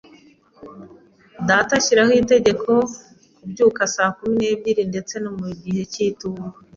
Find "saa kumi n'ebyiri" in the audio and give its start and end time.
3.93-4.83